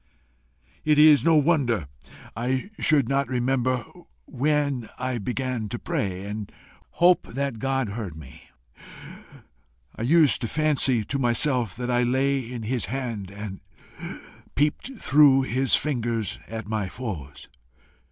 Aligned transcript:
It 0.83 0.97
is 0.97 1.23
no 1.23 1.35
wonder 1.35 1.87
I 2.35 2.71
should 2.79 3.07
not 3.07 3.27
remember 3.27 3.83
when 4.25 4.89
I 4.97 5.19
began 5.19 5.69
to 5.69 5.77
pray, 5.77 6.25
and 6.25 6.51
hope 6.93 7.27
that 7.35 7.59
God 7.59 7.89
heard 7.89 8.17
me. 8.17 8.49
I 9.95 10.01
used 10.01 10.41
to 10.41 10.47
fancy 10.47 11.03
to 11.03 11.19
myself 11.19 11.75
that 11.75 11.91
I 11.91 12.01
lay 12.01 12.39
in 12.39 12.63
his 12.63 12.85
hand 12.85 13.29
and 13.29 13.61
peeped 14.55 14.97
through 14.97 15.43
his 15.43 15.75
fingers 15.75 16.39
at 16.47 16.65
my 16.67 16.89
foes. 16.89 17.47